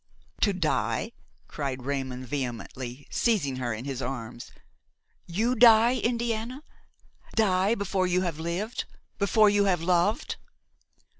"To 0.39 0.51
die!" 0.51 1.11
cried 1.47 1.83
Raymon 1.85 2.25
vehemently, 2.25 3.05
seizing 3.11 3.57
her 3.57 3.71
in 3.71 3.85
his 3.85 4.01
arms; 4.01 4.51
"you, 5.27 5.53
die! 5.53 5.97
Indiana! 5.97 6.63
die 7.35 7.75
before 7.75 8.07
you 8.07 8.21
have 8.21 8.39
lived–before 8.39 9.51
you 9.51 9.65
have 9.65 9.83
loved! 9.83 10.37